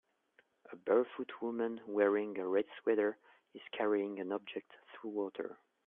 A 0.71 0.75
barefoot 0.75 1.31
woman 1.43 1.79
wearing 1.85 2.39
a 2.39 2.47
red 2.47 2.65
sweater 2.81 3.19
is 3.53 3.61
carrying 3.71 4.19
an 4.19 4.31
object 4.31 4.71
through 4.95 5.11
water 5.11 5.59